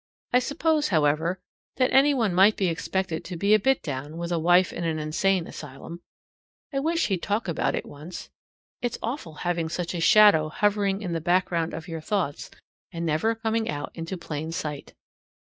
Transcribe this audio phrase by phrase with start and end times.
[0.33, 1.39] I suppose, however,
[1.75, 4.83] that any one might be expected to be a bit down with a wife in
[4.83, 6.01] an insane asylum.
[6.73, 8.31] I wish he'd talk about it once.
[8.81, 12.49] It's awful having such a shadow hovering in the background of your thoughts
[12.91, 14.95] and never coming out into plain sight.